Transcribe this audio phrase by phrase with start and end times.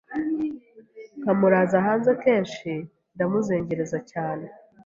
[1.21, 2.71] nkamuraza hanze kenshi,
[3.15, 4.45] ndamuzengereza cyane,